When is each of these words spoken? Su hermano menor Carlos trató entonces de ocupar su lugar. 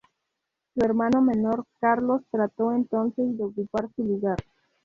Su 0.73 0.83
hermano 0.83 1.21
menor 1.21 1.63
Carlos 1.79 2.23
trató 2.31 2.71
entonces 2.71 3.37
de 3.37 3.43
ocupar 3.43 3.87
su 3.95 4.03
lugar. 4.03 4.39